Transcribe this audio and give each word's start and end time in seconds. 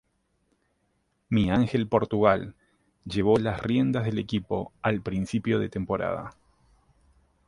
Miguel 1.29 1.53
Ángel 1.53 1.87
Portugal 1.87 2.55
llevó 3.05 3.37
las 3.37 3.61
riendas 3.61 4.03
del 4.03 4.17
equipo 4.17 4.73
al 4.81 5.03
principio 5.03 5.59
de 5.59 5.69
temporada. 5.69 6.33